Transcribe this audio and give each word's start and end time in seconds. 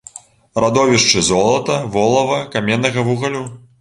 Радовішчы 0.63 1.21
золата, 1.29 1.75
волава, 1.97 2.39
каменнага 2.57 3.09
вугалю. 3.11 3.45